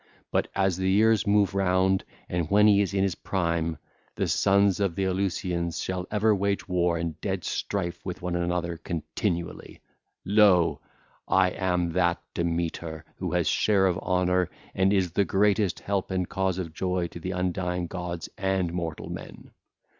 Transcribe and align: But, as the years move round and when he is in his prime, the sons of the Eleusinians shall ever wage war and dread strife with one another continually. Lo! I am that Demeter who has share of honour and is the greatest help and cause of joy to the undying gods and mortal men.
But, 0.31 0.47
as 0.55 0.77
the 0.77 0.89
years 0.89 1.27
move 1.27 1.53
round 1.53 2.03
and 2.27 2.49
when 2.49 2.65
he 2.65 2.81
is 2.81 2.91
in 2.95 3.03
his 3.03 3.13
prime, 3.13 3.77
the 4.15 4.27
sons 4.27 4.79
of 4.79 4.95
the 4.95 5.03
Eleusinians 5.05 5.79
shall 5.79 6.07
ever 6.09 6.35
wage 6.35 6.67
war 6.67 6.97
and 6.97 7.21
dread 7.21 7.43
strife 7.43 8.03
with 8.03 8.19
one 8.19 8.35
another 8.35 8.77
continually. 8.77 9.79
Lo! 10.25 10.81
I 11.27 11.51
am 11.51 11.91
that 11.91 12.19
Demeter 12.33 13.05
who 13.17 13.33
has 13.33 13.47
share 13.47 13.85
of 13.85 13.99
honour 13.99 14.49
and 14.73 14.91
is 14.91 15.11
the 15.11 15.23
greatest 15.23 15.81
help 15.81 16.09
and 16.09 16.27
cause 16.27 16.57
of 16.57 16.73
joy 16.73 17.05
to 17.09 17.19
the 17.19 17.29
undying 17.29 17.85
gods 17.85 18.27
and 18.39 18.73
mortal 18.73 19.11
men. 19.11 19.51